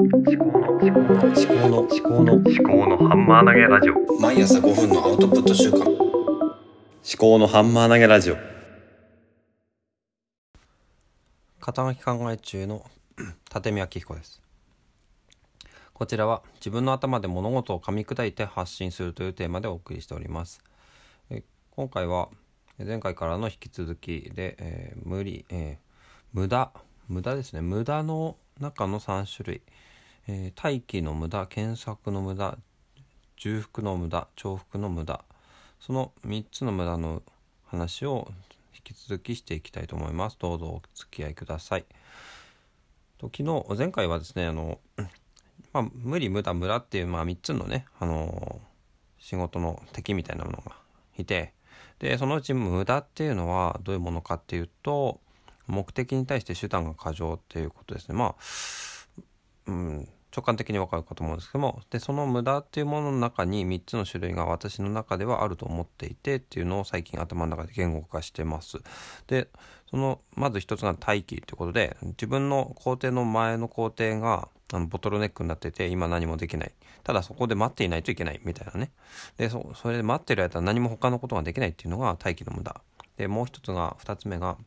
[0.00, 4.20] 思考の思考の思考の思考の思考のハンマー投げラジオ。
[4.20, 5.82] 毎朝5分のアウトプット週間。
[5.86, 5.88] 思
[7.16, 8.36] 考のハンマー投げラジオ。
[11.60, 12.84] 肩書き考え中の
[13.54, 14.42] 立見明彦です。
[15.92, 20.60] こちらは自分の頭で物事を噛み砕いて発信するというテーマでお送りしております。
[21.30, 22.30] え今回は
[22.84, 25.84] 前回からの引き続きで、えー無理、えー
[26.32, 26.72] 無駄
[27.08, 27.60] 無駄ですね。
[27.60, 29.62] 無駄の中の3種類、
[30.26, 32.58] えー待機の無駄検索の無駄
[33.36, 35.24] 重複の無駄重複の無駄。
[35.80, 37.22] その3つの無駄の
[37.66, 38.30] 話を
[38.74, 40.36] 引き続きしていきたいと思います。
[40.38, 41.84] どうぞお付き合いください。
[43.18, 44.78] と昨日前回はですねあの、
[45.72, 48.60] まあ、無理無駄無駄っていう、まあ、3つのねあの
[49.18, 50.76] 仕事の敵みたいなものが
[51.18, 51.52] いて。
[51.98, 55.20] でそのうち無駄っていうのはどういうものかっていうと
[55.66, 58.14] 目的に対して手段が過剰っていうことですね。
[58.14, 58.34] まあ
[59.66, 61.80] うん直感的にわかるかと思うんですけども。
[61.90, 68.78] でその無駄っていうものの中に3つの種類が私の中ではあると思っていてっていうのを最近頭の中で言語化してます。
[69.28, 69.48] で
[69.88, 76.74] そのまず一つが待機ということで自分の工程の前の工程があのボトルネックになってて今何もできない。
[77.04, 78.90] ただそこで待っていないといけないみたいなね。
[79.36, 82.80] でそれで待ってる間何も他のことができないっていうのが待機の無駄。
[83.16, 84.58] でもう一つが二つ目が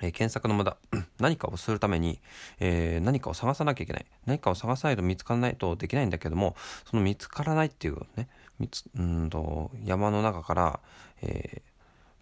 [0.00, 0.76] えー検索の無駄。
[1.18, 2.20] 何かをするために、
[2.60, 4.06] えー何かを探さなきゃいけない。
[4.26, 6.56] 何かを探さないと見つからないとできないんだけども
[6.90, 10.80] その見つからないっていうね見つうんと山の中から、
[11.22, 11.76] えー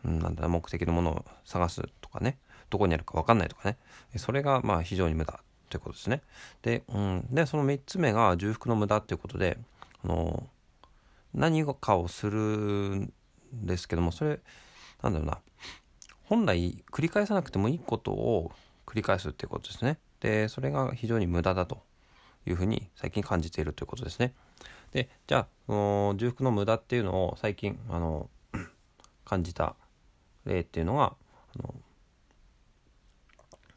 [0.04, 2.36] なんだ目的のものを探すとかね
[2.70, 3.78] どこにあるか分かんないとかね
[4.16, 6.22] それがまあ非常に無駄ということですね。
[6.62, 9.58] で,、うん、でその3つ目が重複の無駄っていうことで
[10.04, 10.46] あの
[11.32, 13.12] 何かをするん
[13.52, 14.38] ですけどもそれ
[15.02, 15.38] なんだろうな。
[16.24, 18.52] 本来繰り返さなくてもいいことを
[18.86, 19.98] 繰り返すっていうことですね。
[20.20, 21.82] でそれが非常に無駄だと
[22.46, 24.34] いうふうに最近感じているということですね。
[24.92, 28.30] でじゃあその重複の無駄っていうのを最近あの
[29.24, 29.76] 感じた
[30.44, 31.14] 例っていうのが
[31.58, 31.74] あの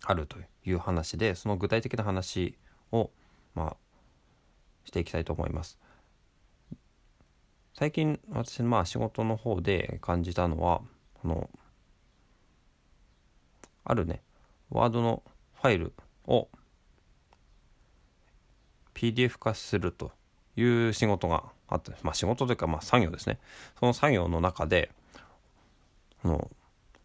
[0.03, 2.57] あるという話でその具体的な話
[2.91, 3.09] を
[3.55, 3.77] まあ
[4.85, 5.77] していきたいと思います。
[7.73, 10.81] 最近私まあ仕事の方で感じたのは
[11.13, 11.49] この
[13.89, 14.21] あるね。
[14.69, 15.23] ワードの
[15.61, 15.93] ファイル
[16.25, 16.49] を
[18.93, 20.11] PDF 化すると
[20.57, 23.39] いう仕事があったまあ仕事というかまあ作業ですね。
[23.79, 24.91] その作業の中で
[26.23, 26.51] の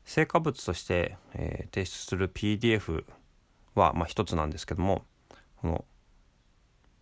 [0.05, 3.05] 成果物として、えー提出する PDF
[3.75, 5.05] はまあ一つなんですけども
[5.61, 5.85] この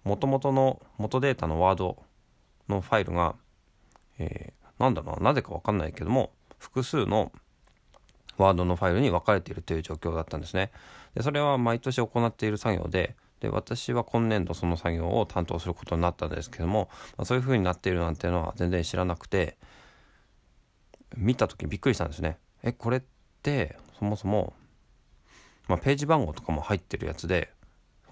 [0.04, 2.02] 元々の元データのワード
[2.68, 3.34] のファイルが、
[4.18, 7.32] えーなんだろうなぜかわかんないけども複数の
[8.42, 10.70] ワードのファイルに分かれているという状況だったんですね。
[11.14, 19.56] でそれは毎年行っている作業でで私は今年度その作業を担当することになったんですけども、まあ、そういう風になっているなんていうのは全然知らなくて
[21.16, 22.38] 見た時びっくりしたんですね。
[22.62, 23.02] えこれっ
[23.42, 24.52] てそもそも、
[25.68, 27.50] まあ、ページ番号とかも入ってるやつで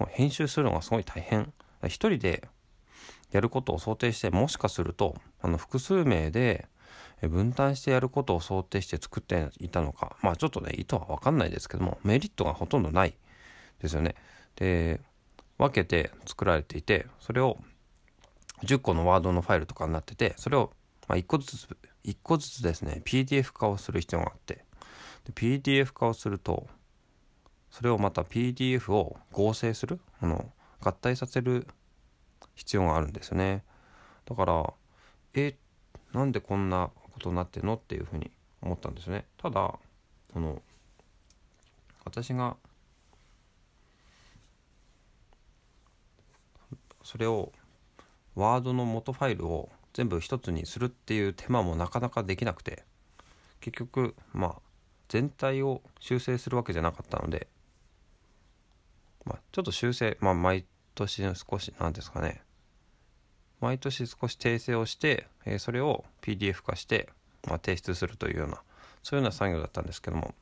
[0.09, 1.53] 編集するのがすごい大変。
[1.85, 2.47] 一人で
[3.31, 6.67] やることを想定してもしかするとあの複数名で
[7.27, 10.15] 分担してやることを想定して作っていたのか。
[10.21, 13.15] まあちょっとね意図は分かんないですけどもメリットがほとんどない
[13.81, 14.15] ですよね。
[14.55, 15.01] で
[15.57, 17.57] 分けて作られていてそれを
[18.63, 20.71] 10個のワードのファイルとかになっててそれを
[21.07, 21.67] ま1個ずつ
[22.05, 24.65] 1個ずつですね PDF 化をする必要があって。
[25.25, 26.67] で PDF 化をすると
[27.69, 31.67] それをまた PDF を合成するあの合体させる
[32.55, 33.63] 必要があるんですよね。
[34.25, 34.73] だから
[35.33, 35.55] え
[36.13, 38.31] なんでこんなことになってんのっていうふうに
[38.61, 39.25] 思ったんですね。
[39.37, 39.73] ただ
[40.33, 40.61] この
[42.05, 42.55] 私が
[47.03, 47.51] それを
[48.35, 52.83] ワードの元ファイルを全部一つにするっていう手間もなかなかできなくて
[53.59, 54.55] 結局まあ
[55.09, 57.47] 全体を修正するわけじゃなかったので、
[59.25, 60.65] まあ、ちょっと修正まあ毎
[60.95, 62.41] 年少しなんですかね。
[63.59, 67.09] 毎年少し訂正をして、えーそれを PDF 化して、
[67.47, 68.61] まあ、提出するというような
[69.03, 70.33] そういうような作業だったんですけども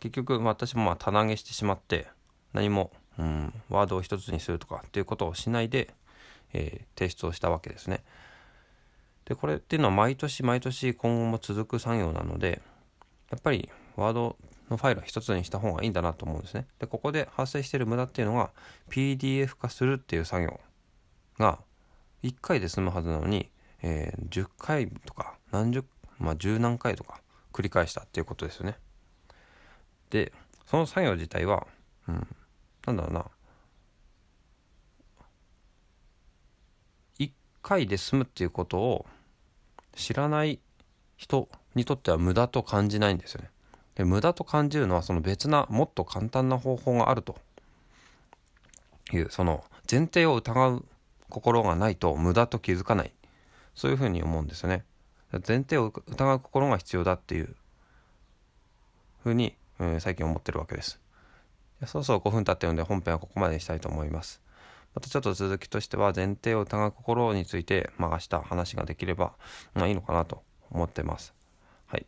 [0.00, 2.06] 結局、私もまあ棚上げしてしまって
[2.52, 5.92] 何も、うん、ワードを一つにするとかっていうことをしないで、
[6.52, 8.02] えー提出をしたわけですね。
[9.24, 12.62] でこれっていうのは毎年毎年今後も続く作業なので
[13.30, 14.36] やっぱりワード
[14.70, 16.66] のファイルは一つにした方がいいんだなと思うんですね。
[16.78, 18.50] でここで発生している無駄っていうのが
[18.90, 20.60] PDF 化するっていう作業
[21.38, 21.58] が
[22.22, 23.50] 1回で済むはずなのに、
[23.82, 25.84] えー、10回とか何十、
[26.18, 27.20] まあ、十何回とか
[27.52, 28.76] 繰り返したっていうことですよね。
[30.10, 30.32] で、
[30.66, 31.66] その作業自体は、
[32.08, 32.26] うん、
[32.86, 33.24] なんだろうな、
[37.18, 37.30] 1
[37.62, 39.06] 回で済むっていうことを
[39.94, 40.60] 知らない
[41.16, 43.50] 人にとっては無駄と感じないんですよね。
[43.98, 47.36] で無駄と感じるのはその別なもっと簡単な方法があると
[49.12, 50.84] いうその前提を疑う
[51.28, 53.12] 心がないと無駄と気づかない
[53.78, 54.84] そういうふうに思うんですよね。
[55.30, 57.54] 前提を疑う心が必要だっていう
[59.22, 61.00] ふうに、えー、最近思ってるわけです。
[61.86, 64.42] そろそろ5分経ってるので本編はここまでにしたいと思います。
[64.96, 69.34] またちょっと続きとしては前提を疑う心について、まあ、明日話ができれば、
[69.74, 70.42] まあ、いいのかなと
[70.72, 71.32] 思ってます。
[71.86, 72.06] はい。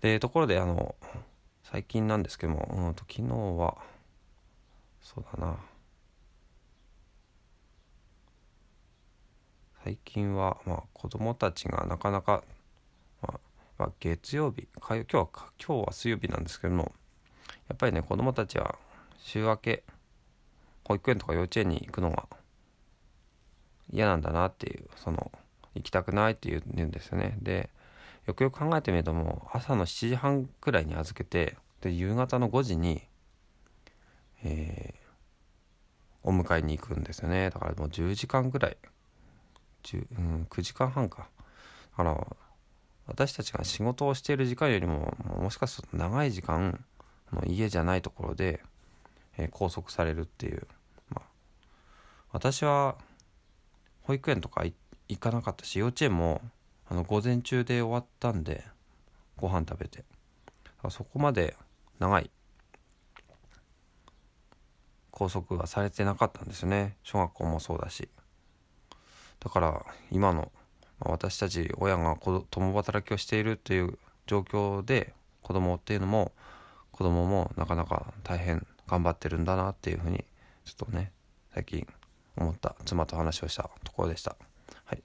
[0.00, 0.94] で、ところで、あの、
[1.64, 3.76] 最近なんですけども、うんと、昨日は、
[5.02, 5.58] そうだな。
[9.86, 12.42] 最近は、まあ、子供たちがなかなか、
[13.22, 13.38] ま
[13.78, 15.28] あ、月曜日今日は
[15.64, 16.90] 今日は水曜日なんですけども
[17.68, 18.74] やっぱりね子供たちは
[19.16, 19.84] 週明け
[20.82, 22.26] 保育園とか幼稚園に行くのが
[23.92, 25.30] 嫌なんだなっていうその
[25.76, 27.38] 行きたくないっていうんですよね。
[27.40, 27.70] で
[28.26, 33.02] よくよく考えてみるともう朝の7時半くらいに預けてで夕方の5時に、
[34.42, 37.50] えー、お迎えに行くんですよね。
[37.50, 38.76] だからもう10時間くらい
[39.94, 41.28] うん、9時間半か。
[41.96, 42.26] だから
[43.06, 46.84] 私たちが仕事をしている時間よりももしかすると長い時間
[47.32, 48.62] の家じゃないところで、
[49.38, 50.66] えー、拘束されるっていう、
[51.10, 51.28] まあ、
[52.32, 52.96] 私は
[54.02, 54.64] 保育園とか
[55.08, 56.40] 行かなかったし幼稚園も
[56.88, 58.64] あの午前中で終わったんで
[59.36, 60.04] ご飯食べて。
[60.90, 61.56] そこまで
[61.98, 62.30] 長い
[65.10, 66.96] 拘束がされてなかったんですね。
[67.02, 68.08] 小学校もそうだし。
[69.40, 70.50] だから今の、
[70.98, 72.16] 私たち親が
[72.50, 75.12] 共働きをしているという状況で
[75.42, 76.32] 子供っていうのも
[76.90, 80.24] 子供もなかなか大変頑張ってるんだなっていうふうに
[80.64, 81.12] ちょっとね
[81.54, 81.86] 最近
[82.36, 84.36] 思った妻と話をしたところでした。
[84.84, 85.02] はい、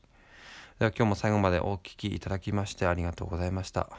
[0.79, 3.89] では今日も最後までお聴きいただきましてありがとうございました。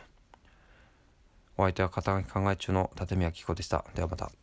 [1.56, 3.85] お相手は肩書き考え中の立宮紀子でした。
[3.94, 4.41] ではまた。